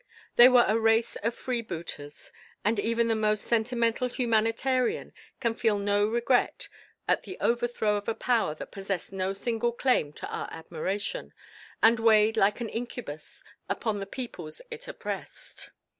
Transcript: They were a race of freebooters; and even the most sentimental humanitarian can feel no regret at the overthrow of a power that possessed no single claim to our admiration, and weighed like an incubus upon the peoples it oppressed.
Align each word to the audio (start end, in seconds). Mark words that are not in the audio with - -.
They 0.35 0.49
were 0.49 0.65
a 0.67 0.79
race 0.79 1.15
of 1.17 1.35
freebooters; 1.35 2.31
and 2.65 2.79
even 2.79 3.07
the 3.07 3.13
most 3.13 3.43
sentimental 3.43 4.09
humanitarian 4.09 5.13
can 5.39 5.53
feel 5.53 5.77
no 5.77 6.07
regret 6.07 6.69
at 7.07 7.21
the 7.21 7.37
overthrow 7.39 7.97
of 7.97 8.09
a 8.09 8.15
power 8.15 8.55
that 8.55 8.71
possessed 8.71 9.13
no 9.13 9.33
single 9.33 9.71
claim 9.71 10.11
to 10.13 10.27
our 10.27 10.47
admiration, 10.51 11.35
and 11.83 11.99
weighed 11.99 12.35
like 12.35 12.59
an 12.61 12.69
incubus 12.69 13.43
upon 13.69 13.99
the 13.99 14.07
peoples 14.07 14.59
it 14.71 14.87
oppressed. 14.87 15.69